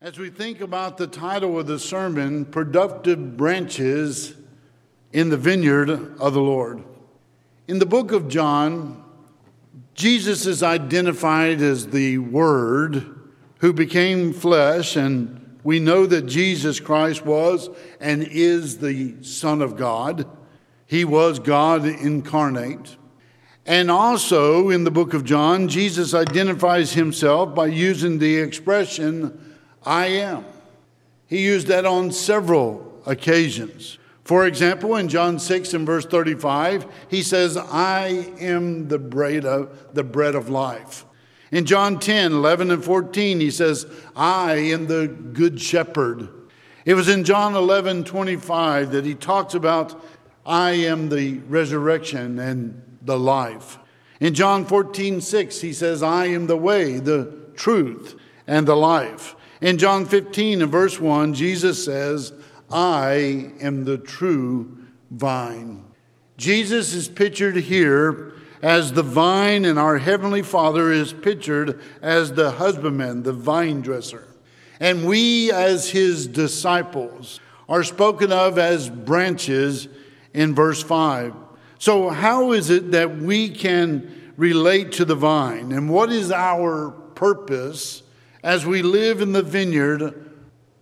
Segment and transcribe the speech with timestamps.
[0.00, 4.32] As we think about the title of the sermon, Productive Branches
[5.12, 5.90] in the Vineyard
[6.20, 6.84] of the Lord.
[7.66, 9.02] In the book of John,
[9.94, 13.06] Jesus is identified as the Word
[13.58, 17.68] who became flesh, and we know that Jesus Christ was
[17.98, 20.28] and is the Son of God.
[20.86, 22.96] He was God incarnate.
[23.66, 29.47] And also in the book of John, Jesus identifies himself by using the expression,
[29.84, 30.44] I am.
[31.26, 33.98] He used that on several occasions.
[34.24, 39.94] For example, in John 6 and verse 35, he says, I am the bread of,
[39.94, 41.06] the bread of life.
[41.50, 46.28] In John 10, 11 and 14, he says, I am the good shepherd.
[46.84, 50.04] It was in John 11, 25 that he talks about,
[50.44, 53.78] I am the resurrection and the life.
[54.20, 58.14] In John 14, 6, he says, I am the way, the truth,
[58.46, 59.36] and the life.
[59.60, 62.32] In John 15 and verse 1, Jesus says,
[62.70, 64.78] I am the true
[65.10, 65.84] vine.
[66.36, 72.52] Jesus is pictured here as the vine, and our Heavenly Father is pictured as the
[72.52, 74.28] husbandman, the vine dresser.
[74.80, 79.88] And we, as his disciples, are spoken of as branches
[80.32, 81.34] in verse 5.
[81.78, 85.72] So, how is it that we can relate to the vine?
[85.72, 88.02] And what is our purpose
[88.42, 90.30] as we live in the vineyard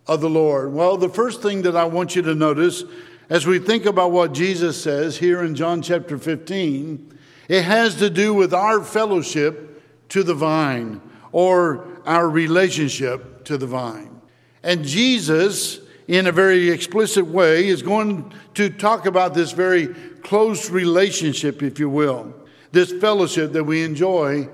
[0.06, 0.72] of the Lord?
[0.72, 2.84] Well, the first thing that I want you to notice
[3.28, 8.08] as we think about what Jesus says here in John chapter 15, it has to
[8.08, 11.00] do with our fellowship to the vine
[11.32, 14.20] or our relationship to the vine.
[14.62, 19.88] And Jesus, in a very explicit way, is going to talk about this very
[20.22, 22.32] close relationship, if you will,
[22.70, 24.48] this fellowship that we enjoy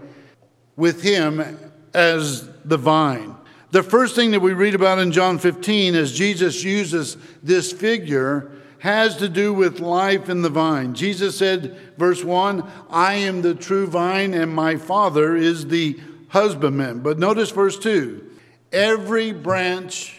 [0.76, 1.58] with Him
[1.94, 3.36] as the vine.
[3.70, 8.50] The first thing that we read about in John 15 as Jesus uses this figure
[8.80, 10.94] has to do with life in the vine.
[10.94, 15.98] Jesus said, verse 1, I am the true vine and my Father is the
[16.28, 17.00] husbandman.
[17.00, 18.30] But notice verse 2
[18.72, 20.18] every branch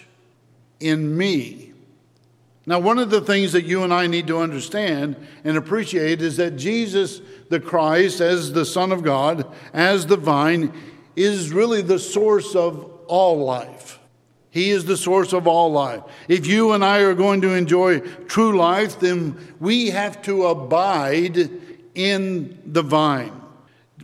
[0.80, 1.74] in me
[2.66, 6.38] now, one of the things that you and I need to understand and appreciate is
[6.38, 7.20] that Jesus,
[7.50, 10.72] the Christ, as the Son of God, as the vine,
[11.16, 14.00] is really the source of all life.
[14.50, 16.04] He is the source of all life.
[16.28, 21.50] If you and I are going to enjoy true life, then we have to abide
[21.96, 23.42] in the vine.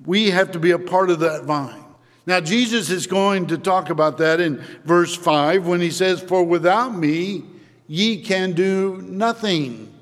[0.05, 1.83] We have to be a part of that vine.
[2.25, 6.43] Now, Jesus is going to talk about that in verse 5 when he says, For
[6.43, 7.43] without me,
[7.87, 9.93] ye can do nothing.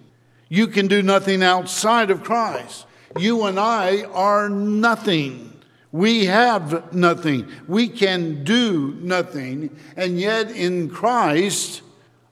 [0.49, 2.85] You can do nothing outside of Christ.
[3.17, 5.56] You and I are nothing.
[5.91, 7.47] We have nothing.
[7.67, 9.75] We can do nothing.
[9.95, 11.81] And yet in Christ,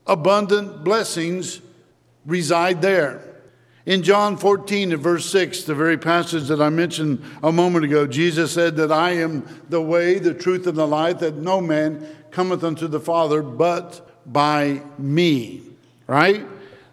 [0.06, 1.62] abundant blessings
[2.26, 3.22] reside there.
[3.86, 8.08] In John 14 and verse 6, the very passage that I mentioned a moment ago,
[8.08, 12.06] Jesus said that I am the way, the truth, and the life, that no man
[12.32, 15.62] cometh unto the Father but by me.
[16.08, 16.46] Right?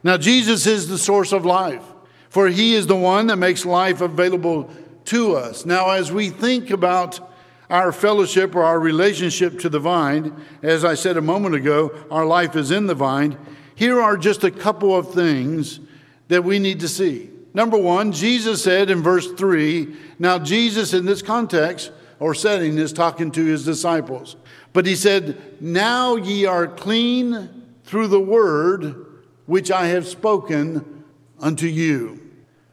[0.02, 1.82] Now, Jesus is the source of life,
[2.28, 4.70] for he is the one that makes life available
[5.06, 5.66] to us.
[5.66, 7.32] Now, as we think about
[7.70, 12.26] our fellowship or our relationship to the vine, as I said a moment ago, our
[12.26, 13.38] life is in the vine.
[13.74, 15.80] Here are just a couple of things
[16.28, 17.30] that we need to see.
[17.54, 22.92] Number one, Jesus said in verse 3, now Jesus in this context or setting is
[22.92, 24.36] talking to his disciples.
[24.72, 27.48] But he said, Now ye are clean
[27.84, 29.06] through the word
[29.46, 31.04] which I have spoken
[31.40, 32.20] unto you.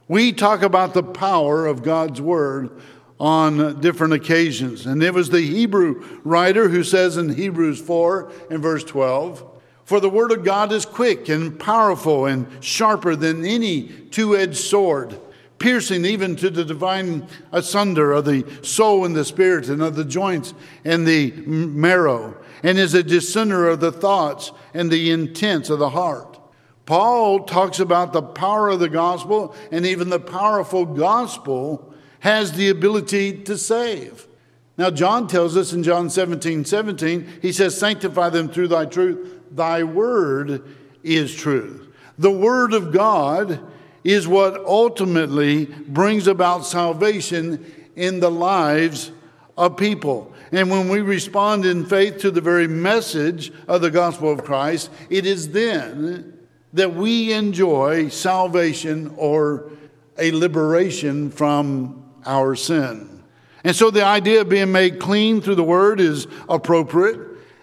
[0.09, 2.71] We talk about the power of God's word
[3.19, 4.85] on different occasions.
[4.85, 9.45] And it was the Hebrew writer who says in Hebrews 4 and verse 12,
[9.85, 14.57] For the word of God is quick and powerful and sharper than any two edged
[14.57, 15.17] sword
[15.59, 20.05] piercing even to the divine asunder of the soul and the spirit and of the
[20.05, 20.53] joints
[20.85, 25.89] and the marrow, and is a discerner of the thoughts and the intents of the
[25.89, 26.28] heart.
[26.89, 32.69] Paul talks about the power of the gospel, and even the powerful gospel has the
[32.69, 34.27] ability to save.
[34.75, 39.39] Now, John tells us in John 17 17, he says, Sanctify them through thy truth.
[39.51, 40.63] Thy word
[41.03, 41.89] is truth.
[42.17, 43.59] The word of God
[44.03, 49.11] is what ultimately brings about salvation in the lives
[49.55, 50.33] of people.
[50.51, 54.89] And when we respond in faith to the very message of the gospel of Christ,
[55.11, 56.38] it is then
[56.73, 59.71] that we enjoy salvation or
[60.17, 63.23] a liberation from our sin.
[63.63, 67.19] And so the idea of being made clean through the word is appropriate.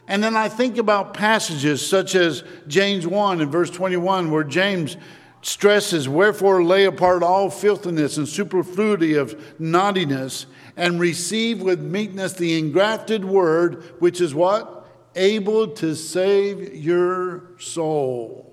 [0.08, 4.96] And then I think about passages such as James 1 and verse 21, where James
[5.42, 12.58] stresses, Wherefore lay apart all filthiness and superfluity of naughtiness, and receive with meekness the
[12.58, 14.86] engrafted word, which is what?
[15.14, 18.45] Able to save your souls.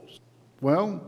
[0.64, 1.02] Well,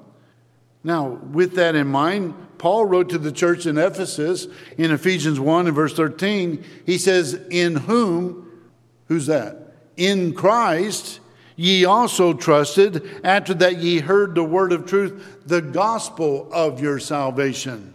[0.84, 4.48] now, with that in mind, Paul wrote to the church in Ephesus
[4.78, 8.52] in Ephesians 1 and verse 13, he says, In whom,
[9.08, 9.74] who's that?
[9.96, 11.22] In Christ
[11.56, 17.00] ye also trusted, after that ye heard the word of truth, the gospel of your
[17.00, 17.94] salvation.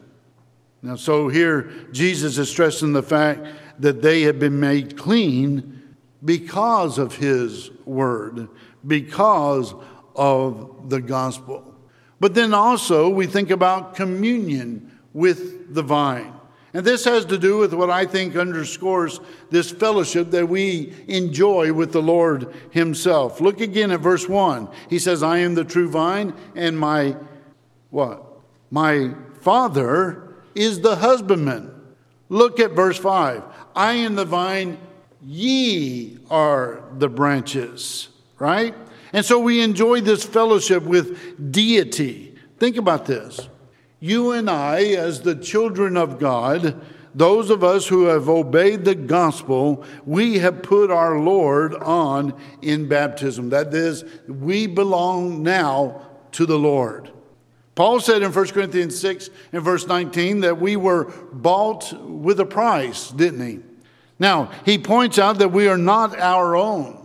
[0.80, 3.46] Now, so here Jesus is stressing the fact
[3.78, 8.48] that they have been made clean because of his word,
[8.86, 9.74] because
[10.14, 11.74] of the gospel.
[12.18, 16.34] But then also we think about communion with the vine.
[16.72, 19.18] And this has to do with what I think underscores
[19.50, 23.40] this fellowship that we enjoy with the Lord Himself.
[23.40, 24.68] Look again at verse 1.
[24.88, 27.16] He says, I am the true vine, and my
[27.90, 28.24] what?
[28.70, 31.72] My Father is the husbandman.
[32.28, 33.42] Look at verse 5.
[33.74, 34.78] I am the vine,
[35.22, 38.08] ye are the branches,
[38.38, 38.74] right?
[39.12, 42.34] And so we enjoy this fellowship with deity.
[42.58, 43.48] Think about this.
[43.98, 46.80] You and I, as the children of God,
[47.14, 52.88] those of us who have obeyed the gospel, we have put our Lord on in
[52.88, 53.50] baptism.
[53.50, 57.10] That is, we belong now to the Lord.
[57.74, 62.46] Paul said in 1 Corinthians 6 and verse 19 that we were bought with a
[62.46, 63.60] price, didn't he?
[64.18, 66.99] Now, he points out that we are not our own.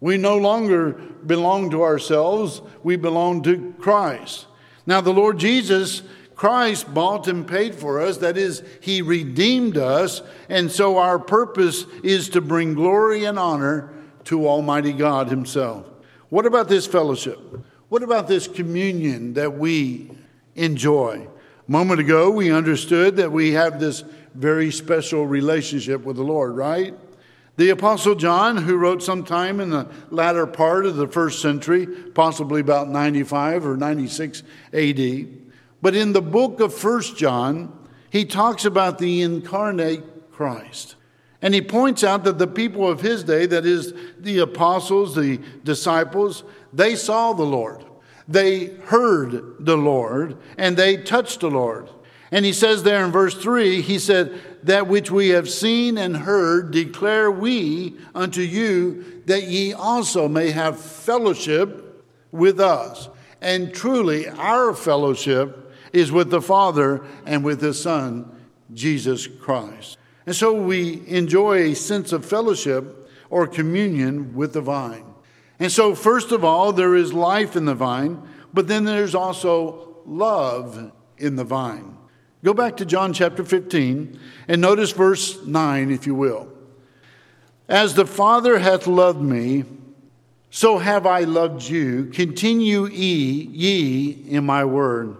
[0.00, 4.46] We no longer belong to ourselves, we belong to Christ.
[4.86, 6.02] Now, the Lord Jesus,
[6.34, 8.18] Christ bought and paid for us.
[8.18, 10.22] That is, He redeemed us.
[10.48, 13.92] And so our purpose is to bring glory and honor
[14.24, 15.86] to Almighty God Himself.
[16.28, 17.38] What about this fellowship?
[17.88, 20.10] What about this communion that we
[20.54, 21.26] enjoy?
[21.66, 24.04] A moment ago, we understood that we have this
[24.34, 26.94] very special relationship with the Lord, right?
[27.56, 32.60] The Apostle John, who wrote sometime in the latter part of the first century, possibly
[32.60, 34.42] about 95 or 96
[34.74, 35.28] AD,
[35.80, 37.72] but in the book of First John,
[38.10, 40.96] he talks about the incarnate Christ.
[41.40, 45.38] And he points out that the people of his day, that is, the apostles, the
[45.64, 47.84] disciples, they saw the Lord.
[48.28, 51.88] They heard the Lord, and they touched the Lord.
[52.30, 56.16] And he says there in verse 3, he said, That which we have seen and
[56.16, 63.08] heard declare we unto you, that ye also may have fellowship with us.
[63.40, 68.28] And truly, our fellowship is with the Father and with His Son,
[68.74, 69.98] Jesus Christ.
[70.26, 75.04] And so we enjoy a sense of fellowship or communion with the vine.
[75.60, 78.20] And so, first of all, there is life in the vine,
[78.52, 81.95] but then there's also love in the vine.
[82.46, 86.46] Go back to John chapter 15 and notice verse 9, if you will.
[87.68, 89.64] As the Father hath loved me,
[90.50, 92.04] so have I loved you.
[92.04, 95.16] Continue ye, ye in my word.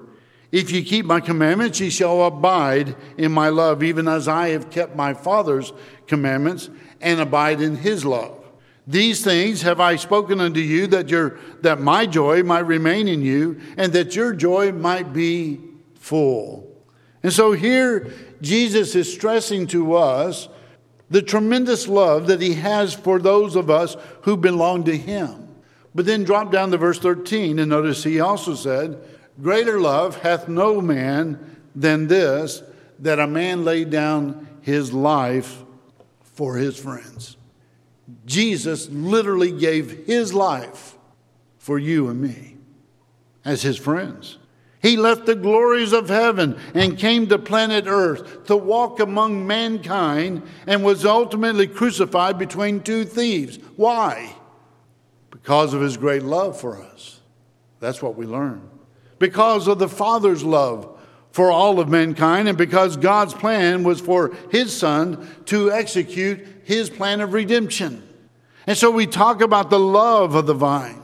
[0.53, 4.71] If ye keep my commandments, ye shall abide in my love, even as I have
[4.71, 5.73] kept my Father's
[6.07, 6.71] commandments
[7.01, 8.39] and abide in his love.
[8.87, 13.21] These things have I spoken unto you that your that my joy might remain in
[13.21, 15.59] you, and that your joy might be
[15.97, 16.66] full.
[17.23, 20.49] And so here, Jesus is stressing to us
[21.09, 25.49] the tremendous love that he has for those of us who belong to him.
[25.95, 28.99] But then drop down to verse 13 and notice he also said,
[29.41, 32.63] Greater love hath no man than this,
[32.99, 35.63] that a man lay down his life
[36.23, 37.37] for his friends.
[38.25, 40.97] Jesus literally gave his life
[41.59, 42.57] for you and me
[43.45, 44.39] as his friends.
[44.87, 50.45] He left the glories of heaven and came to planet Earth to walk among mankind
[50.65, 53.59] and was ultimately crucified between two thieves.
[53.75, 54.37] Why?
[55.33, 57.19] Because of his great love for us.
[57.81, 58.63] That's what we learn.
[59.19, 60.97] Because of the Father's love
[61.33, 66.91] for all of mankind, and because God's plan was for his Son to execute his
[66.91, 68.09] plan of redemption.
[68.69, 71.03] And so we talk about the love of the vine.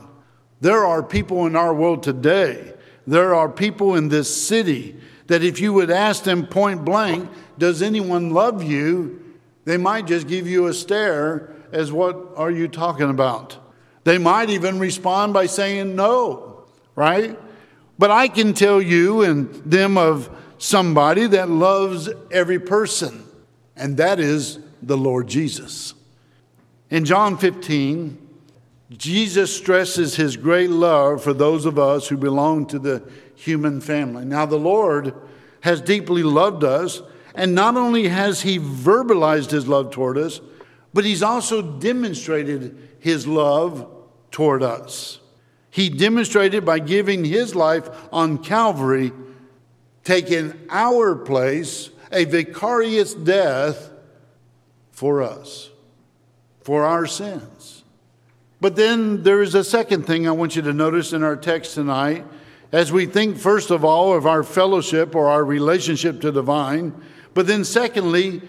[0.61, 2.69] There are people in our world today
[3.05, 4.95] there are people in this city
[5.27, 9.19] that if you would ask them point blank, Does anyone love you?
[9.65, 13.57] they might just give you a stare as what are you talking about?
[14.03, 17.39] They might even respond by saying no, right?
[17.97, 23.23] But I can tell you and them of somebody that loves every person,
[23.77, 25.93] and that is the Lord Jesus.
[26.89, 28.17] In John 15
[28.97, 34.25] Jesus stresses his great love for those of us who belong to the human family.
[34.25, 35.13] Now, the Lord
[35.61, 37.01] has deeply loved us,
[37.33, 40.41] and not only has he verbalized his love toward us,
[40.93, 43.89] but he's also demonstrated his love
[44.29, 45.19] toward us.
[45.71, 49.11] He demonstrated by giving his life on Calvary,
[50.03, 53.89] taking our place, a vicarious death
[54.91, 55.71] for us,
[56.61, 57.82] for our sins.
[58.63, 61.73] But then there is a second thing I want you to notice in our text
[61.73, 62.25] tonight.
[62.71, 66.93] As we think, first of all, of our fellowship or our relationship to the vine,
[67.33, 68.41] but then secondly,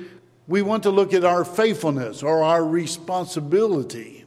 [0.47, 4.25] we want to look at our faithfulness or our responsibility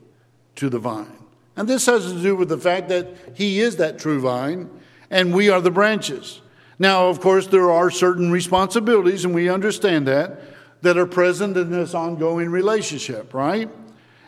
[0.58, 1.24] to the vine.
[1.56, 4.70] And this has to do with the fact that He is that true vine
[5.10, 6.42] and we are the branches.
[6.78, 10.42] Now, of course, there are certain responsibilities, and we understand that,
[10.82, 13.70] that are present in this ongoing relationship, right?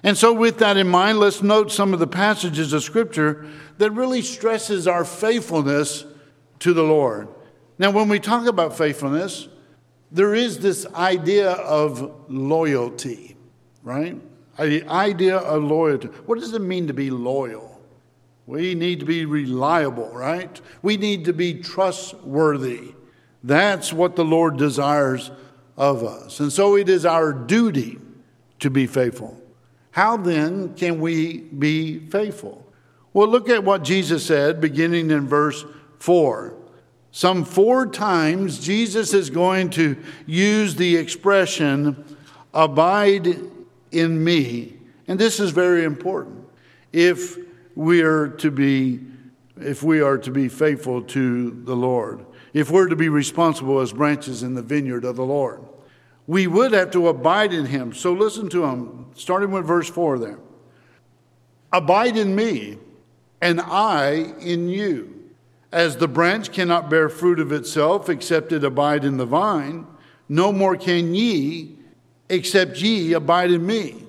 [0.03, 3.45] And so, with that in mind, let's note some of the passages of Scripture
[3.77, 6.05] that really stresses our faithfulness
[6.59, 7.27] to the Lord.
[7.77, 9.47] Now, when we talk about faithfulness,
[10.11, 13.35] there is this idea of loyalty,
[13.83, 14.19] right?
[14.57, 16.07] The idea of loyalty.
[16.25, 17.81] What does it mean to be loyal?
[18.45, 20.59] We need to be reliable, right?
[20.81, 22.95] We need to be trustworthy.
[23.43, 25.31] That's what the Lord desires
[25.77, 26.39] of us.
[26.39, 27.99] And so it is our duty
[28.59, 29.38] to be faithful.
[29.91, 32.65] How then can we be faithful?
[33.13, 35.65] Well, look at what Jesus said beginning in verse
[35.99, 36.55] 4.
[37.11, 42.17] Some four times, Jesus is going to use the expression,
[42.53, 43.39] abide
[43.91, 44.77] in me.
[45.07, 46.45] And this is very important.
[46.93, 47.35] If
[47.75, 48.99] we are to be
[49.61, 53.91] if we are to be faithful to the Lord, if we're to be responsible as
[53.91, 55.61] branches in the vineyard of the Lord,
[56.29, 57.91] we would have to abide in him.
[57.91, 60.37] So listen to him, starting with verse 4 there.
[61.73, 62.77] Abide in me,
[63.41, 65.31] and I in you.
[65.71, 69.87] As the branch cannot bear fruit of itself except it abide in the vine,
[70.27, 71.79] no more can ye
[72.29, 74.03] except ye abide in me.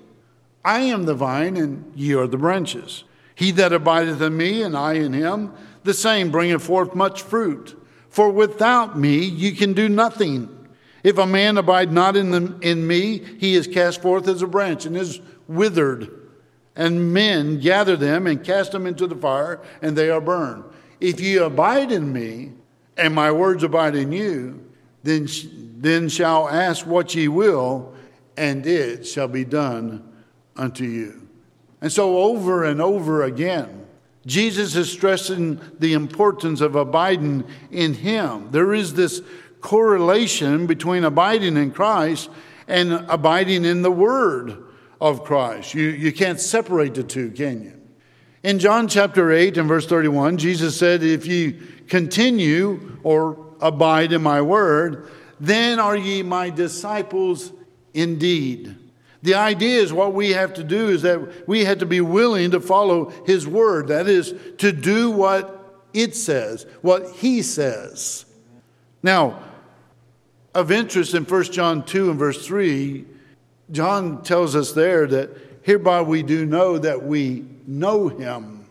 [0.63, 3.05] I am the vine, and ye are the branches.
[3.35, 7.83] He that abideth in me, and I in him, the same bringeth forth much fruit.
[8.11, 10.60] For without me ye can do nothing.
[11.03, 14.47] If a man abide not in, the, in me, he is cast forth as a
[14.47, 16.11] branch and is withered.
[16.77, 20.65] And men gather them and cast them into the fire, and they are burned.
[21.01, 22.53] If ye abide in me,
[22.97, 24.65] and my words abide in you,
[25.03, 25.27] then,
[25.79, 27.95] then shall ask what ye will,
[28.37, 30.07] and it shall be done
[30.57, 31.29] unto you.
[31.81, 33.87] And so, over and over again,
[34.27, 38.51] Jesus is stressing the importance of abiding in Him.
[38.51, 39.23] There is this
[39.61, 42.31] correlation between abiding in Christ
[42.69, 44.65] and abiding in the Word
[45.01, 45.75] of Christ.
[45.75, 47.81] You, you can't separate the two, can you?
[48.43, 54.23] In John chapter 8 and verse 31, Jesus said, If ye continue or abide in
[54.23, 57.53] my word, then are ye my disciples
[57.93, 58.77] indeed.
[59.23, 62.53] The idea is what we have to do is that we have to be willing
[62.53, 63.89] to follow his word.
[63.89, 68.25] That is, to do what it says, what he says.
[69.03, 69.43] Now,
[70.55, 73.05] of interest in 1 John 2 and verse 3,
[73.71, 75.31] John tells us there that
[75.63, 78.67] hereby we do know that we know him.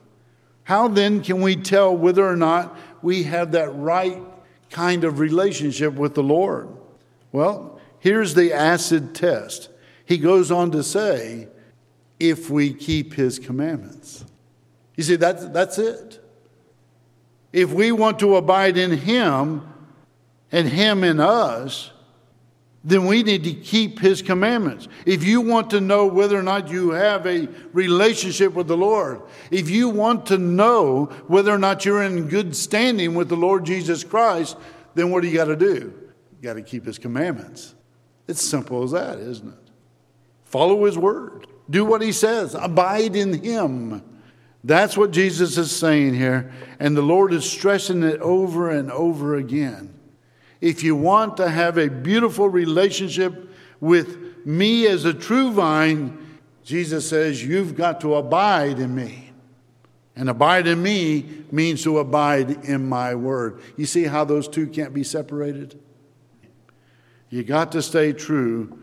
[0.64, 4.22] How then can we tell whether or not we have that right
[4.70, 6.70] kind of relationship with the Lord?
[7.32, 9.70] Well, here's the acid test.
[10.06, 11.48] He goes on to say,
[12.20, 14.26] if we keep his commandments.
[14.96, 16.24] You see, that's, that's it.
[17.54, 19.68] If we want to abide in him
[20.52, 21.92] and him in us,
[22.84, 24.88] then we need to keep his commandments.
[25.06, 29.22] If you want to know whether or not you have a relationship with the Lord,
[29.52, 33.66] if you want to know whether or not you're in good standing with the Lord
[33.66, 34.56] Jesus Christ,
[34.96, 35.94] then what do you got to do?
[36.42, 37.76] You got to keep his commandments.
[38.28, 39.72] It's simple as that, isn't it?
[40.46, 41.48] Follow his word.
[41.70, 42.56] Do what he says.
[42.56, 44.02] Abide in him.
[44.64, 46.52] That's what Jesus is saying here.
[46.80, 49.99] And the Lord is stressing it over and over again.
[50.62, 53.50] If you want to have a beautiful relationship
[53.80, 56.18] with me as a true vine,
[56.64, 59.32] Jesus says, You've got to abide in me.
[60.16, 63.62] And abide in me means to abide in my word.
[63.78, 65.80] You see how those two can't be separated?
[67.30, 68.80] You got to stay true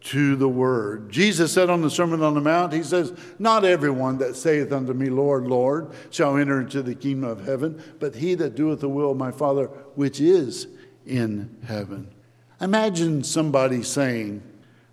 [0.00, 1.10] to the word.
[1.10, 4.92] Jesus said on the Sermon on the Mount, He says, Not everyone that saith unto
[4.92, 8.88] me, Lord, Lord, shall enter into the kingdom of heaven, but he that doeth the
[8.88, 10.68] will of my Father which is
[11.08, 12.08] in heaven.
[12.60, 14.42] Imagine somebody saying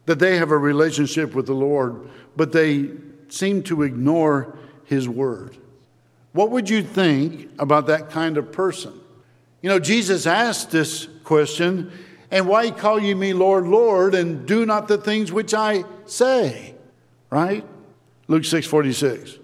[0.06, 2.92] that they have a relationship with the Lord, but they
[3.30, 5.58] seem to ignore his word.
[6.32, 8.94] What would you think about that kind of person?
[9.62, 11.92] You know, Jesus asked this question,
[12.30, 16.76] and why call you me Lord, Lord, and do not the things which I say?
[17.30, 17.66] Right?
[18.28, 19.40] Luke 6 46.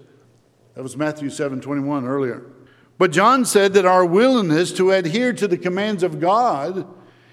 [0.74, 2.44] That was Matthew 7 21 earlier.
[3.02, 6.86] But John said that our willingness to adhere to the commands of God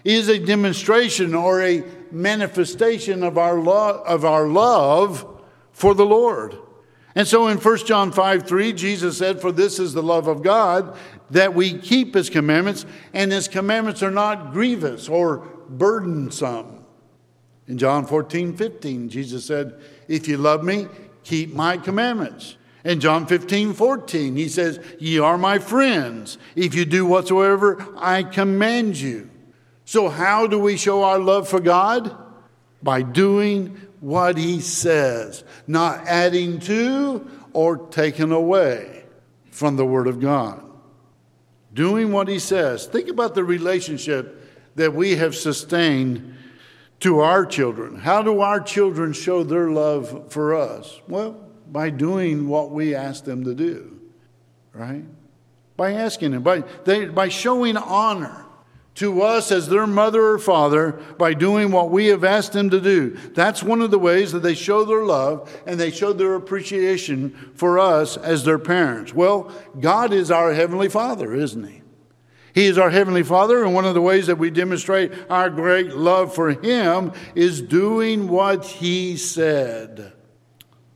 [0.04, 6.58] is a demonstration or a manifestation of our, lo- of our love for the Lord.
[7.14, 10.42] And so in 1 John 5 3, Jesus said, For this is the love of
[10.42, 10.98] God,
[11.30, 16.84] that we keep his commandments, and his commandments are not grievous or burdensome.
[17.68, 20.88] In John 14 15, Jesus said, If you love me,
[21.24, 22.56] keep my commandments.
[22.84, 28.24] In John 15 14, he says, Ye are my friends, if you do whatsoever I
[28.24, 29.30] command you.
[29.86, 32.16] So, how do we show our love for God?
[32.82, 39.04] By doing what he says, not adding to or taking away
[39.52, 40.64] from the Word of God.
[41.74, 42.86] Doing what he says.
[42.86, 46.36] Think about the relationship that we have sustained
[47.02, 47.98] to our children.
[47.98, 51.02] How do our children show their love for us?
[51.08, 54.00] Well, by doing what we ask them to do,
[54.74, 55.04] right?
[55.78, 58.46] By asking them, by, they, by showing honor
[58.96, 62.82] to us as their mother or father by doing what we have asked them to
[62.82, 63.12] do.
[63.34, 67.54] That's one of the ways that they show their love and they show their appreciation
[67.56, 69.14] for us as their parents.
[69.14, 71.82] Well, God is our Heavenly Father, isn't He?
[72.54, 75.94] He is our Heavenly Father, and one of the ways that we demonstrate our great
[75.94, 80.12] love for Him is doing what He said.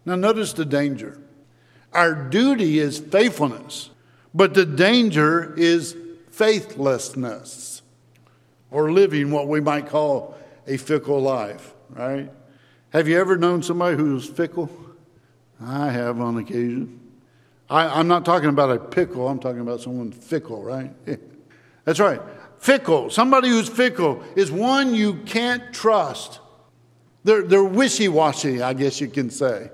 [0.05, 1.19] Now, notice the danger.
[1.93, 3.89] Our duty is faithfulness,
[4.33, 5.95] but the danger is
[6.31, 7.81] faithlessness
[8.71, 10.35] or living what we might call
[10.67, 12.31] a fickle life, right?
[12.89, 14.69] Have you ever known somebody who's fickle?
[15.61, 16.99] I have on occasion.
[17.69, 20.91] I, am not talking about a pickle, I'm talking about someone fickle, right?
[21.85, 22.21] That's right.
[22.59, 23.09] Fickle.
[23.09, 26.39] Somebody who's fickle is one you can't trust.
[27.23, 29.69] They're, they're wishy washy, I guess you can say.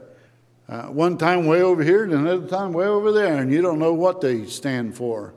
[0.69, 3.79] Uh, one time way over here, and another time way over there, and you don't
[3.79, 5.33] know what they stand for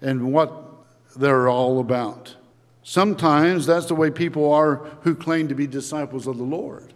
[0.00, 0.50] and what
[1.14, 2.34] they're all about.
[2.82, 6.94] Sometimes that's the way people are who claim to be disciples of the Lord.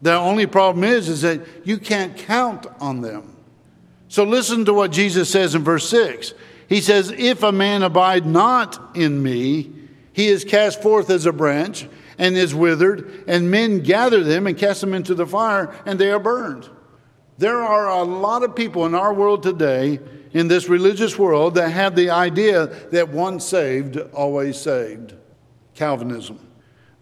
[0.00, 3.36] The only problem is, is that you can't count on them.
[4.08, 6.32] So listen to what Jesus says in verse 6.
[6.68, 9.72] He says, If a man abide not in me,
[10.12, 11.86] he is cast forth as a branch
[12.16, 16.10] and is withered, and men gather them and cast them into the fire, and they
[16.10, 16.70] are burned.
[17.38, 19.98] There are a lot of people in our world today,
[20.32, 25.14] in this religious world, that have the idea that once saved, always saved.
[25.74, 26.38] Calvinism.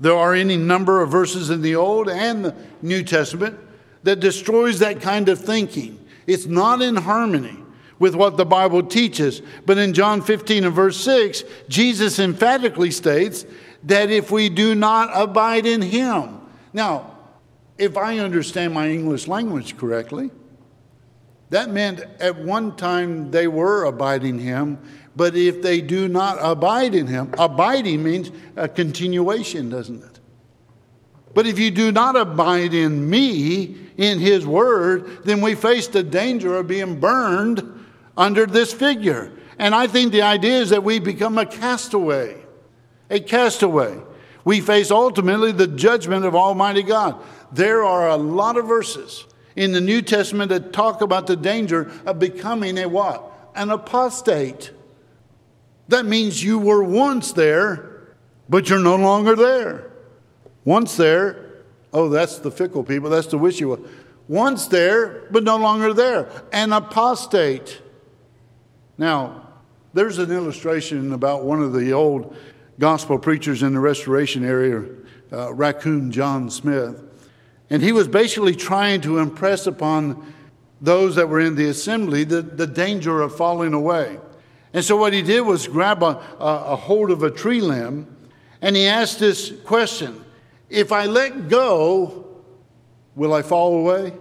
[0.01, 3.59] There are any number of verses in the Old and the New Testament
[4.03, 5.99] that destroys that kind of thinking.
[6.27, 7.59] It's not in harmony
[7.99, 9.43] with what the Bible teaches.
[9.65, 13.47] But in John 15 and verse 6, Jesus emphatically states
[13.85, 16.41] that if we do not abide in Him.
[16.73, 17.12] Now,
[17.79, 20.31] if I understand my English language correctly,
[21.51, 24.79] that meant at one time they were abiding Him,
[25.15, 30.21] but if they do not abide in him, abiding means a continuation, doesn't it?
[31.35, 36.03] But if you do not abide in me, in his word, then we face the
[36.03, 39.33] danger of being burned under this figure.
[39.59, 42.43] And I think the idea is that we become a castaway.
[43.11, 43.99] A castaway.
[44.45, 47.23] We face ultimately the judgment of Almighty God.
[47.53, 49.25] There are a lot of verses
[49.55, 53.31] in the New Testament that talk about the danger of becoming a what?
[53.55, 54.71] An apostate.
[55.89, 58.15] That means you were once there,
[58.49, 59.91] but you're no longer there.
[60.65, 63.83] Once there, oh, that's the fickle people, that's the wishy washy.
[64.29, 66.31] Once there, but no longer there.
[66.53, 67.83] An apostate.
[68.97, 69.49] Now,
[69.93, 72.35] there's an illustration about one of the old
[72.79, 74.85] gospel preachers in the restoration area,
[75.33, 77.03] uh, Raccoon John Smith.
[77.71, 80.35] And he was basically trying to impress upon
[80.81, 84.19] those that were in the assembly the, the danger of falling away.
[84.73, 88.13] And so what he did was grab a, a, a hold of a tree limb
[88.63, 90.25] and he asked this question
[90.71, 92.41] If I let go,
[93.15, 94.15] will I fall away?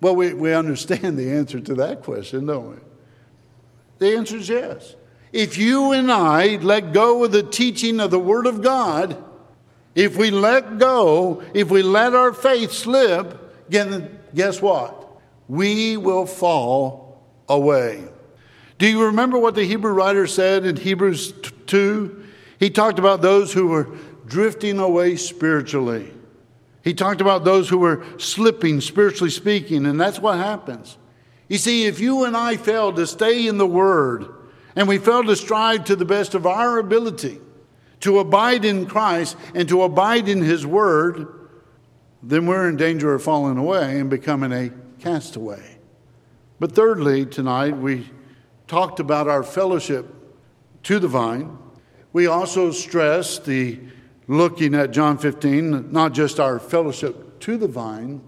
[0.00, 2.76] Well, we, we understand the answer to that question, don't we?
[3.98, 4.96] The answer is yes.
[5.32, 9.22] If you and I let go of the teaching of the Word of God,
[9.94, 15.08] if we let go, if we let our faith slip, guess what?
[15.48, 18.04] We will fall away.
[18.78, 21.32] Do you remember what the Hebrew writer said in Hebrews
[21.66, 22.24] 2?
[22.58, 23.88] He talked about those who were
[24.26, 26.12] drifting away spiritually.
[26.82, 30.96] He talked about those who were slipping, spiritually speaking, and that's what happens.
[31.48, 34.28] You see, if you and I fail to stay in the Word
[34.76, 37.40] and we fail to strive to the best of our ability
[38.00, 41.26] to abide in Christ and to abide in His Word,
[42.22, 45.78] then we're in danger of falling away and becoming a castaway.
[46.58, 48.10] But thirdly, tonight we
[48.66, 50.06] talked about our fellowship
[50.84, 51.58] to the vine.
[52.12, 53.80] We also stressed the
[54.26, 58.22] looking at John 15, not just our fellowship to the vine,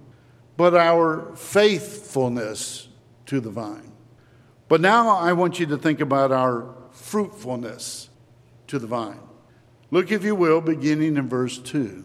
[0.57, 2.89] but our faithfulness
[3.27, 3.92] to the vine.
[4.73, 8.09] But now I want you to think about our fruitfulness
[8.69, 9.21] to the vine.
[9.91, 12.03] Look, if you will, beginning in verse 2.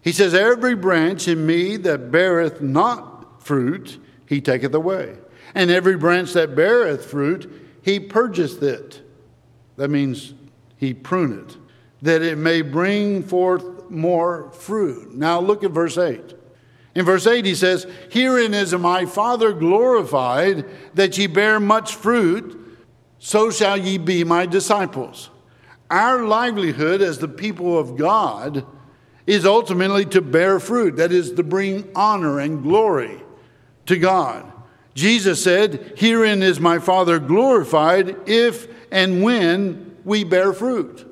[0.00, 5.16] He says, Every branch in me that beareth not fruit, he taketh away.
[5.56, 7.50] And every branch that beareth fruit,
[7.82, 9.02] he purgeth it.
[9.74, 10.34] That means
[10.76, 11.56] he pruneth,
[12.00, 15.16] that it may bring forth more fruit.
[15.16, 16.32] Now look at verse 8.
[16.94, 22.58] In verse 8, he says, Herein is my Father glorified, that ye bear much fruit,
[23.18, 25.30] so shall ye be my disciples.
[25.90, 28.66] Our livelihood as the people of God
[29.26, 33.22] is ultimately to bear fruit, that is, to bring honor and glory
[33.86, 34.50] to God.
[34.94, 41.08] Jesus said, Herein is my Father glorified, if and when we bear fruit.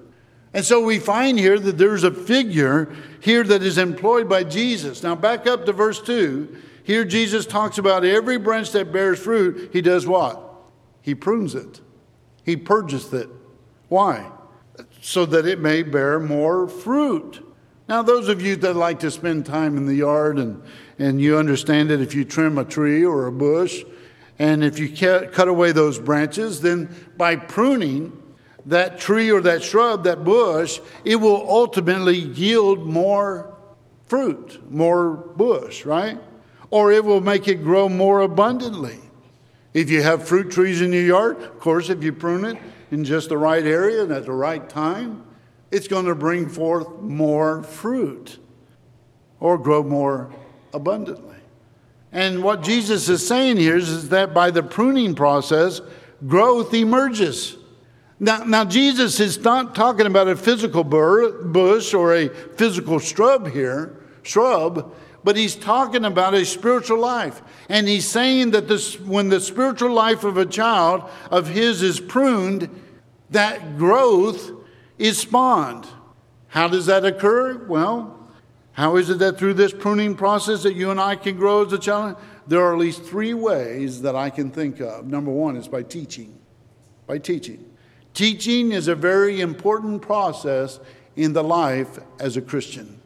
[0.52, 5.02] And so we find here that there's a figure here that is employed by Jesus.
[5.02, 6.56] Now, back up to verse 2.
[6.82, 10.42] Here, Jesus talks about every branch that bears fruit, he does what?
[11.02, 11.80] He prunes it,
[12.44, 13.28] he purges it.
[13.88, 14.30] Why?
[15.00, 17.46] So that it may bear more fruit.
[17.88, 20.62] Now, those of you that like to spend time in the yard and,
[20.98, 23.84] and you understand that if you trim a tree or a bush,
[24.38, 28.19] and if you cut away those branches, then by pruning
[28.66, 33.54] that tree or that shrub, that bush, it will ultimately yield more
[34.06, 36.18] fruit, more bush, right?
[36.70, 38.98] Or it will make it grow more abundantly.
[39.72, 42.58] If you have fruit trees in your yard, of course, if you prune it
[42.90, 45.24] in just the right area and at the right time,
[45.70, 48.38] it's going to bring forth more fruit
[49.38, 50.32] or grow more
[50.74, 51.36] abundantly.
[52.12, 55.80] And what Jesus is saying here is, is that by the pruning process,
[56.26, 57.56] growth emerges.
[58.22, 63.98] Now, now, Jesus is not talking about a physical bush or a physical shrub here,
[64.22, 67.40] shrub, but he's talking about a spiritual life.
[67.70, 71.98] And he's saying that this, when the spiritual life of a child of his is
[71.98, 72.68] pruned,
[73.30, 74.50] that growth
[74.98, 75.87] is spawned.
[76.48, 77.64] How does that occur?
[77.66, 78.28] Well,
[78.72, 81.72] how is it that through this pruning process that you and I can grow as
[81.72, 82.16] a child?
[82.46, 85.06] There are at least three ways that I can think of.
[85.06, 86.38] Number one is by teaching.
[87.06, 87.69] By teaching.
[88.20, 90.78] Teaching is a very important process
[91.16, 93.00] in the life as a Christian.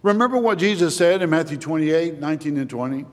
[0.00, 3.04] Remember what Jesus said in Matthew 28 19 and 20?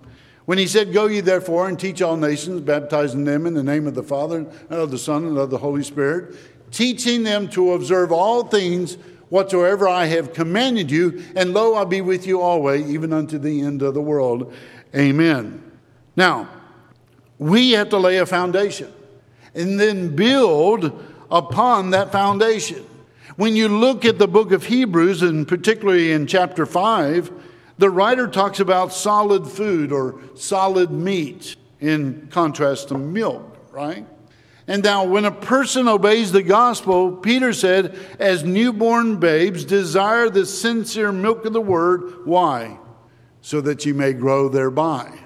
[0.46, 3.86] When he said, Go ye therefore and teach all nations, baptizing them in the name
[3.86, 6.38] of the Father, and of the Son, and of the Holy Spirit,
[6.72, 8.94] teaching them to observe all things
[9.28, 13.60] whatsoever I have commanded you, and lo, I'll be with you always, even unto the
[13.60, 14.54] end of the world.
[14.96, 15.70] Amen.
[16.16, 16.48] Now,
[17.38, 18.90] we have to lay a foundation
[19.54, 22.86] and then build upon that foundation.
[23.38, 27.32] When you look at the book of Hebrews, and particularly in chapter 5,
[27.78, 34.06] the writer talks about solid food or solid meat in contrast to milk, right?
[34.68, 40.46] And now, when a person obeys the gospel, Peter said, as newborn babes, desire the
[40.46, 42.26] sincere milk of the word.
[42.26, 42.78] Why?
[43.42, 45.18] So that you may grow thereby.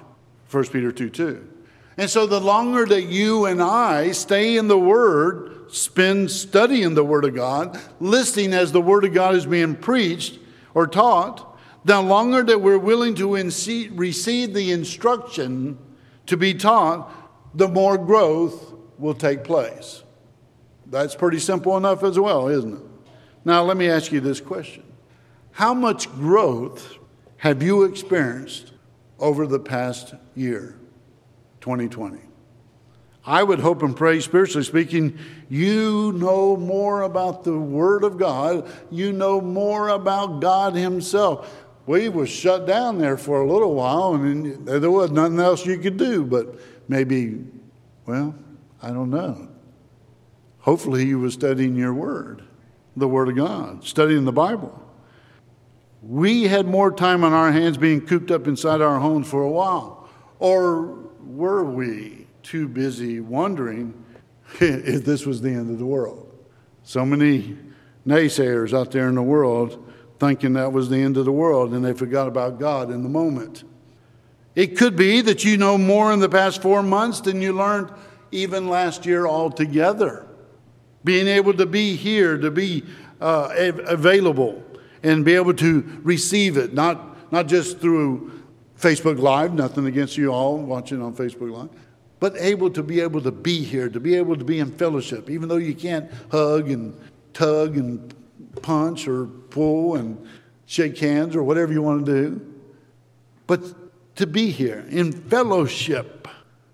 [0.50, 1.48] 1 Peter 2 2.
[1.98, 7.04] And so, the longer that you and I stay in the word, spend studying the
[7.04, 10.38] word of God, listening as the word of God is being preached
[10.74, 15.78] or taught, the longer that we're willing to receive the instruction
[16.26, 17.12] to be taught,
[17.56, 20.02] the more growth will take place.
[20.86, 22.82] That's pretty simple enough as well, isn't it?
[23.44, 24.82] Now, let me ask you this question
[25.52, 26.98] How much growth
[27.38, 28.72] have you experienced
[29.18, 30.78] over the past year,
[31.60, 32.18] 2020?
[33.26, 38.70] I would hope and pray, spiritually speaking, you know more about the Word of God.
[38.90, 41.64] You know more about God Himself.
[41.86, 45.76] We was shut down there for a little while, and there was nothing else you
[45.78, 46.24] could do.
[46.24, 46.54] But
[46.88, 47.44] maybe,
[48.06, 48.34] well,
[48.80, 49.48] I don't know.
[50.60, 52.42] Hopefully, you was studying your word,
[52.96, 54.82] the word of God, studying the Bible.
[56.02, 59.50] We had more time on our hands being cooped up inside our homes for a
[59.50, 60.08] while.
[60.38, 64.04] Or were we too busy wondering
[64.60, 66.32] if this was the end of the world?
[66.84, 67.56] So many
[68.06, 71.84] naysayers out there in the world thinking that was the end of the world and
[71.84, 73.64] they forgot about God in the moment.
[74.54, 77.90] It could be that you know more in the past four months than you learned
[78.30, 80.26] even last year altogether.
[81.04, 82.84] Being able to be here, to be
[83.20, 83.48] uh,
[83.86, 84.62] available,
[85.02, 88.42] and be able to receive it, not, not just through
[88.78, 91.70] Facebook Live, nothing against you all watching on Facebook Live,
[92.18, 95.28] but able to be able to be here, to be able to be in fellowship,
[95.28, 96.98] even though you can't hug and
[97.32, 98.14] tug and
[98.62, 100.26] punch or pull and
[100.66, 102.54] shake hands or whatever you want to do.
[103.46, 106.26] But to be here in fellowship,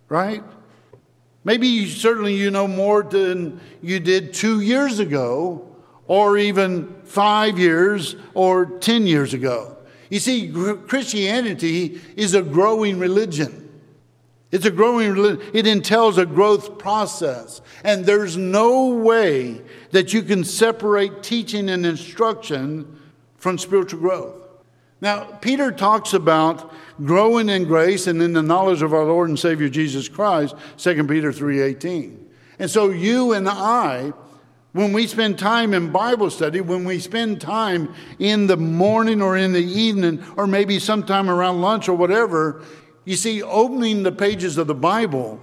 [0.09, 0.43] right?
[1.45, 5.69] Maybe you, certainly you know more than you did two years ago,
[6.07, 9.77] or even five years or 10 years ago.
[10.11, 10.53] You see,
[10.87, 13.62] Christianity is a growing religion.
[14.53, 15.51] It's a growing religion.
[15.55, 17.63] It entails a growth process.
[17.83, 19.63] And there's no way
[19.93, 23.01] that you can separate teaching and instruction
[23.39, 24.37] from spiritual growth.
[25.01, 26.71] Now, Peter talks about
[27.03, 31.09] growing in grace and in the knowledge of our Lord and Savior Jesus Christ, 2
[31.09, 32.19] Peter 3:18.
[32.59, 34.13] And so you and I
[34.73, 39.37] when we spend time in Bible study, when we spend time in the morning or
[39.37, 42.63] in the evening or maybe sometime around lunch or whatever,
[43.05, 45.41] you see opening the pages of the Bible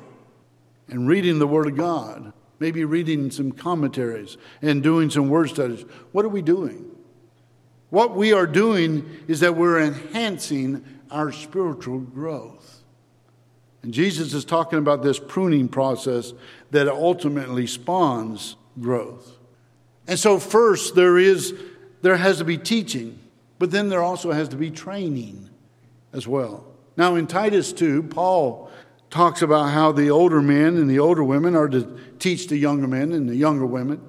[0.87, 5.85] and reading the word of God, maybe reading some commentaries and doing some word studies.
[6.11, 6.85] What are we doing?
[7.89, 12.83] What we are doing is that we're enhancing our spiritual growth.
[13.81, 16.33] And Jesus is talking about this pruning process
[16.71, 19.37] that ultimately spawns growth.
[20.07, 21.53] And so first there is
[22.01, 23.19] there has to be teaching,
[23.57, 25.49] but then there also has to be training
[26.13, 26.65] as well.
[26.97, 28.69] Now in Titus 2, Paul
[29.09, 32.87] talks about how the older men and the older women are to teach the younger
[32.87, 34.01] men and the younger women.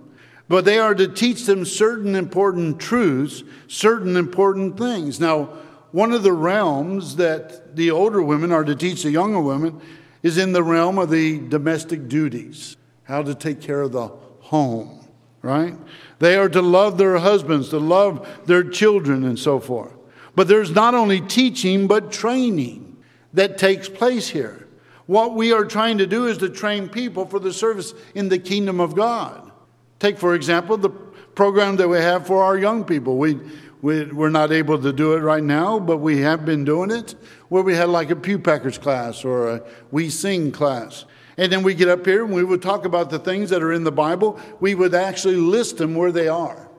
[0.48, 5.20] But they are to teach them certain important truths, certain important things.
[5.20, 5.44] Now,
[5.92, 9.80] one of the realms that the older women are to teach the younger women
[10.22, 14.08] is in the realm of the domestic duties, how to take care of the
[14.40, 15.06] home,
[15.42, 15.76] right?
[16.18, 19.92] They are to love their husbands, to love their children, and so forth.
[20.34, 22.96] But there's not only teaching, but training
[23.32, 24.68] that takes place here.
[25.06, 28.38] What we are trying to do is to train people for the service in the
[28.38, 29.50] kingdom of God.
[29.98, 33.16] Take, for example, the program that we have for our young people.
[33.16, 33.38] We,
[33.82, 37.16] we, we're not able to do it right now, but we have been doing it
[37.48, 41.06] where we had like a Pew Packers class or a We Sing class.
[41.36, 43.72] And then we get up here and we would talk about the things that are
[43.72, 44.38] in the Bible.
[44.60, 46.69] We would actually list them where they are.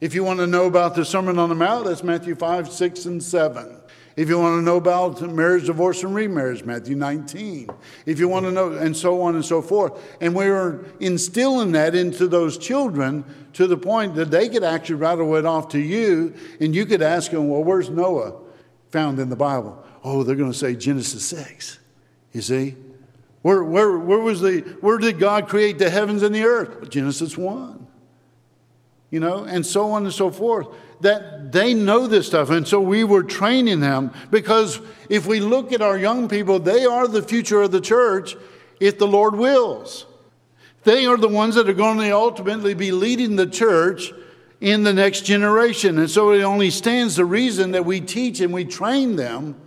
[0.00, 3.04] If you want to know about the Sermon on the Mount, that's Matthew 5, 6,
[3.06, 3.80] and 7.
[4.16, 7.68] If you want to know about marriage, divorce, and remarriage, Matthew 19.
[8.06, 10.16] If you want to know, and so on and so forth.
[10.22, 15.34] And we're instilling that into those children to the point that they could actually rattle
[15.36, 18.34] it off to you, and you could ask them, Well, where's Noah
[18.90, 19.82] found in the Bible?
[20.02, 21.78] Oh, they're going to say Genesis 6.
[22.32, 22.76] You see?
[23.42, 26.90] Where, where, where, was the, where did God create the heavens and the earth?
[26.90, 27.85] Genesis 1.
[29.10, 30.68] You know, and so on and so forth
[31.00, 32.50] that they know this stuff.
[32.50, 36.84] And so we were training them because if we look at our young people, they
[36.84, 38.36] are the future of the church
[38.80, 40.06] if the Lord wills.
[40.84, 44.12] They are the ones that are going to ultimately be leading the church
[44.60, 45.98] in the next generation.
[45.98, 49.60] And so it only stands to reason that we teach and we train them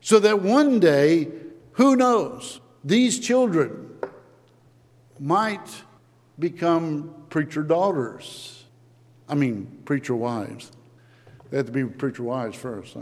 [0.00, 1.28] so that one day,
[1.72, 3.90] who knows, these children
[5.20, 5.82] might
[6.38, 8.61] become preacher daughters
[9.32, 10.70] I mean, preacher wives.
[11.48, 12.92] They have to be preacher wives first.
[12.92, 13.00] Huh?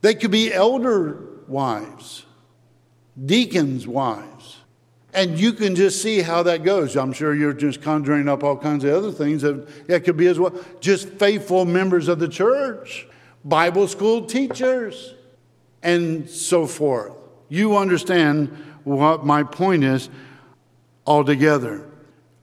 [0.00, 2.24] They could be elder wives,
[3.26, 4.58] deacons' wives.
[5.12, 6.96] And you can just see how that goes.
[6.96, 10.28] I'm sure you're just conjuring up all kinds of other things that, that could be
[10.28, 10.54] as well.
[10.78, 13.08] Just faithful members of the church,
[13.44, 15.14] Bible school teachers,
[15.82, 17.12] and so forth.
[17.48, 20.08] You understand what my point is
[21.04, 21.88] altogether.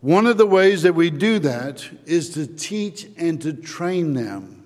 [0.02, 4.66] One of the ways that we do that is to teach and to train them.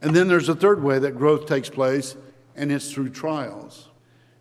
[0.00, 2.16] And then there's a third way that growth takes place,
[2.56, 3.88] and it's through trials.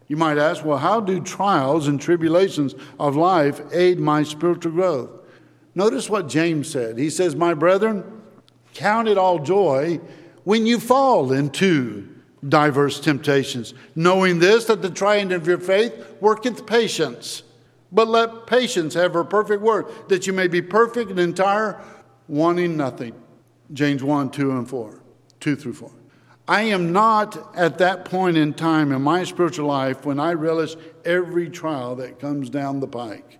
[0.08, 5.10] You might ask, well, how do trials and tribulations of life aid my spiritual growth?
[5.76, 6.98] Notice what James said.
[6.98, 8.22] He says, My brethren,
[8.74, 10.02] count it all joy
[10.44, 12.10] when you fall into
[12.48, 17.44] diverse temptations, knowing this, that the trying of your faith worketh patience.
[17.92, 21.82] But let patience have her perfect work, that you may be perfect and entire,
[22.28, 23.14] wanting nothing.
[23.74, 25.02] James 1, 2, and 4.
[25.40, 25.92] 2 through 4.
[26.48, 30.76] I am not at that point in time in my spiritual life when I relish
[31.06, 33.40] every trial that comes down the pike.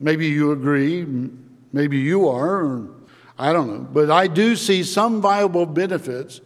[0.00, 1.06] Maybe you agree,
[1.72, 2.88] maybe you are,
[3.38, 3.88] I don't know.
[3.90, 6.40] But I do see some viable benefits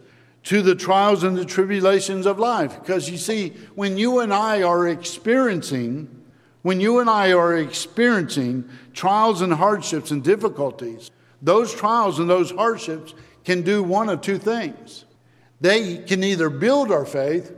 [0.44, 2.78] to the trials and the tribulations of life.
[2.80, 6.17] Because you see, when you and I are experiencing,
[6.68, 12.50] when you and I are experiencing trials and hardships and difficulties, those trials and those
[12.50, 15.06] hardships can do one of two things.
[15.62, 17.54] They can either build our faith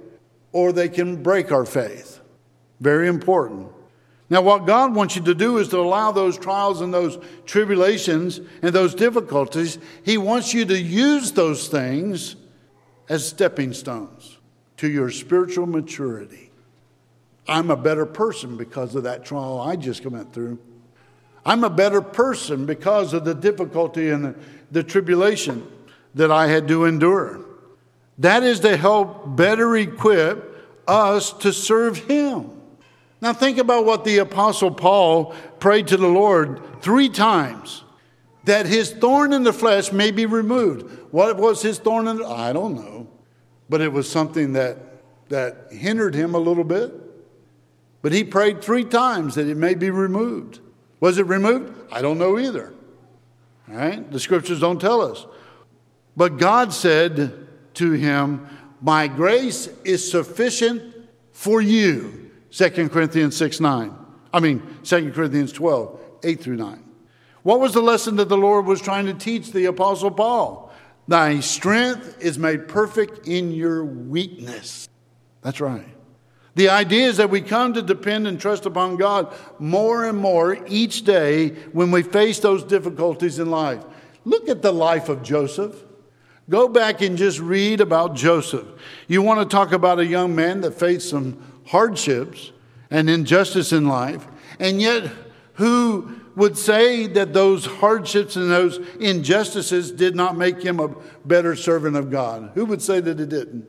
[0.53, 2.21] or they can break our faith.
[2.79, 3.73] Very important.
[4.29, 8.41] Now, what God wants you to do is to allow those trials and those tribulations
[8.63, 12.37] and those difficulties, He wants you to use those things
[13.09, 14.39] as stepping stones
[14.77, 16.50] to your spiritual maturity.
[17.51, 20.59] I'm a better person because of that trial I just went through.
[21.45, 24.35] I'm a better person because of the difficulty and the,
[24.71, 25.67] the tribulation
[26.15, 27.45] that I had to endure.
[28.19, 30.47] That is to help better equip
[30.87, 32.51] us to serve Him.
[33.21, 37.83] Now, think about what the Apostle Paul prayed to the Lord three times
[38.45, 40.91] that his thorn in the flesh may be removed.
[41.13, 43.09] What was his thorn in the I don't know.
[43.69, 44.79] But it was something that,
[45.29, 47.00] that hindered him a little bit.
[48.03, 50.61] But he prayed three times that it may be removed.
[51.01, 51.75] Was it removed?
[51.93, 52.73] I don't know either.
[53.69, 54.11] All right?
[54.11, 55.27] The scriptures don't tell us.
[56.17, 58.47] But God said to him,
[58.81, 60.95] My grace is sufficient
[61.33, 63.95] for you 2 Corinthians 6 9.
[64.33, 66.85] I mean, 2 Corinthians 12, 8 through 9.
[67.43, 70.73] What was the lesson that the Lord was trying to teach the Apostle Paul?
[71.09, 74.89] Thy strength is made perfect in your weakness.
[75.43, 75.87] That's right.
[76.55, 80.59] The idea is that we come to depend and trust upon God more and more
[80.67, 83.85] each day when we face those difficulties in life.
[84.25, 85.85] Look at the life of Joseph.
[86.49, 88.67] Go back and just read about Joseph.
[89.07, 92.51] You want to talk about a young man that faced some hardships
[92.91, 94.27] and injustice in life,
[94.59, 95.11] and yet
[95.55, 100.89] who would say that those hardships and those injustices did not make him a
[101.25, 102.51] better servant of God?
[102.55, 103.69] Who would say that it didn't?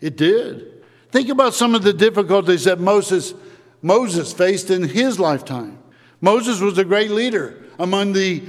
[0.00, 0.71] It did.
[1.12, 3.34] Think about some of the difficulties that Moses,
[3.82, 5.78] Moses faced in his lifetime.
[6.22, 8.42] Moses was a great leader among the,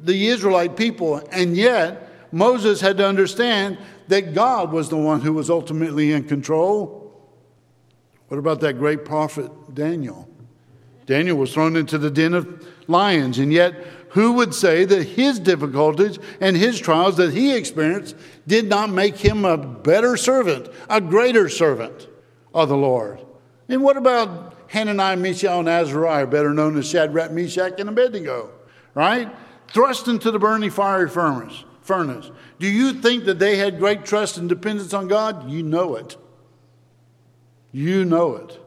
[0.00, 3.78] the Israelite people, and yet Moses had to understand
[4.08, 7.12] that God was the one who was ultimately in control.
[8.26, 10.28] What about that great prophet Daniel?
[11.06, 13.74] Daniel was thrown into the den of lions, and yet
[14.10, 19.16] who would say that his difficulties and his trials that he experienced did not make
[19.16, 22.07] him a better servant, a greater servant
[22.54, 23.20] of the Lord?
[23.68, 28.50] And what about Hananiah, Mishael, and Azariah, better known as Shadrach, Meshach, and Abednego,
[28.94, 29.30] right?
[29.68, 31.64] Thrust into the burning fiery furnace.
[31.82, 32.30] Furnace.
[32.58, 35.50] Do you think that they had great trust and dependence on God?
[35.50, 36.16] You know it.
[37.72, 38.58] You know it.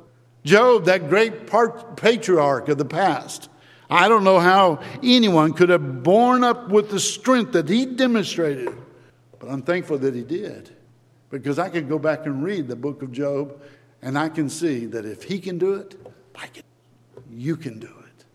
[0.43, 1.47] Job, that great
[1.95, 3.49] patriarch of the past,
[3.89, 8.75] I don't know how anyone could have borne up with the strength that he demonstrated,
[9.39, 10.75] but I'm thankful that he did.
[11.31, 13.59] Because I could go back and read the book of Job,
[14.01, 15.95] and I can see that if he can do it,
[16.35, 16.63] I can,
[17.31, 18.25] you can do it.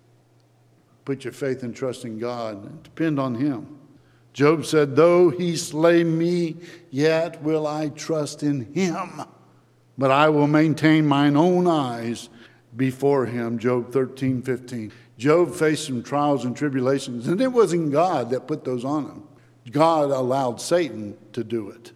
[1.04, 3.78] Put your faith and trust in God and depend on him.
[4.32, 6.56] Job said, Though he slay me,
[6.90, 9.22] yet will I trust in him
[9.98, 12.28] but I will maintain mine own eyes
[12.76, 13.59] before him.
[13.59, 14.92] Job 13, 15.
[15.18, 19.22] Job faced some trials and tribulations, and it wasn't God that put those on him.
[19.70, 21.92] God allowed Satan to do it,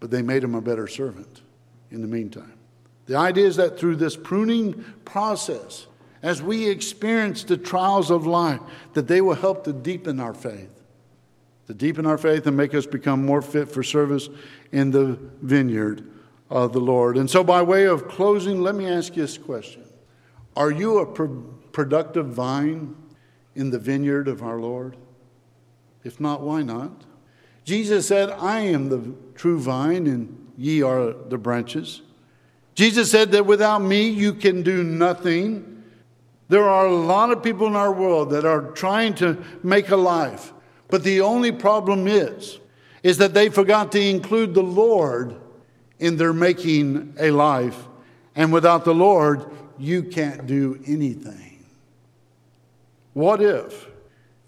[0.00, 1.42] but they made him a better servant
[1.90, 2.52] in the meantime.
[3.06, 5.86] The idea is that through this pruning process,
[6.22, 8.60] as we experience the trials of life,
[8.94, 10.82] that they will help to deepen our faith,
[11.68, 14.28] to deepen our faith and make us become more fit for service
[14.72, 16.10] in the vineyard
[16.50, 17.16] of the Lord.
[17.16, 19.84] And so, by way of closing, let me ask you this question
[20.56, 22.96] Are you a pro- productive vine
[23.54, 24.96] in the vineyard of our Lord?
[26.04, 27.05] If not, why not?
[27.66, 32.00] Jesus said, I am the true vine, and ye are the branches.
[32.76, 35.82] Jesus said that without me, you can do nothing.
[36.48, 39.96] There are a lot of people in our world that are trying to make a
[39.96, 40.52] life,
[40.88, 42.60] but the only problem is,
[43.02, 45.34] is that they forgot to include the Lord
[45.98, 47.88] in their making a life.
[48.36, 49.44] And without the Lord,
[49.76, 51.64] you can't do anything.
[53.12, 53.88] What if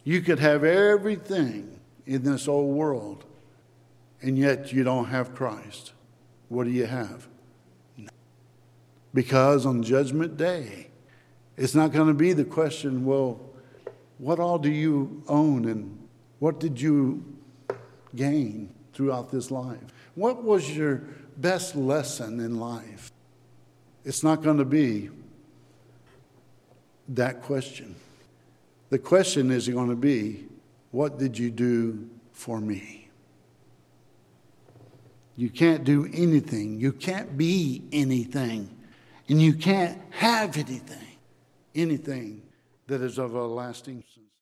[0.05, 1.78] you could have everything
[2.09, 3.25] in this old world
[4.23, 5.93] and yet you don't have Christ?
[6.49, 7.29] What do you have?
[9.15, 10.89] Because on Judgment Day,
[11.57, 13.41] it's not going to be the question, well,
[14.17, 17.25] what all do you own and what did you
[18.17, 19.79] gain throughout this life?
[20.15, 21.03] What was your
[21.37, 23.13] best lesson in life?
[24.05, 25.11] It's not going to be
[27.09, 27.95] that question.
[28.91, 30.48] The question is going to be,
[30.91, 33.09] What did you do for me?
[35.37, 36.81] You can't do anything.
[36.81, 38.77] You can't be anything.
[39.29, 41.17] And you can't have anything,
[41.75, 42.43] anything
[42.87, 44.03] that is of a lasting